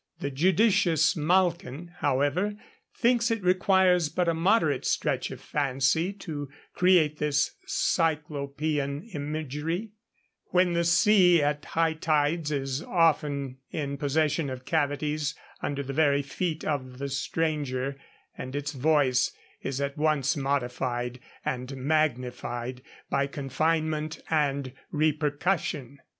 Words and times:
The 0.19 0.31
judicious 0.31 1.15
Malkin, 1.15 1.91
however, 1.99 2.55
thinks 2.95 3.29
it 3.29 3.43
requires 3.43 4.09
but 4.09 4.27
a 4.27 4.33
moderate 4.33 4.83
stretch 4.83 5.29
of 5.29 5.39
fancy 5.39 6.11
to 6.13 6.49
create 6.73 7.19
this 7.19 7.51
cyclopean 7.67 9.03
imagery, 9.13 9.91
when 10.45 10.73
the 10.73 10.85
sea 10.85 11.43
at 11.43 11.63
high 11.65 11.93
tides 11.93 12.49
is 12.51 12.81
often 12.81 13.57
in 13.69 13.95
possession 13.97 14.49
of 14.49 14.65
cavities 14.65 15.35
under 15.61 15.83
the 15.83 15.93
very 15.93 16.23
feet 16.23 16.65
of 16.65 16.97
the 16.97 17.07
stranger, 17.07 17.95
and 18.35 18.55
its 18.55 18.71
voice 18.71 19.31
is 19.61 19.79
at 19.79 19.99
once 19.99 20.35
modified 20.35 21.19
and 21.45 21.77
magnified 21.77 22.81
by 23.11 23.27
confinement 23.27 24.19
and 24.31 24.73
repercussion. 24.89 25.99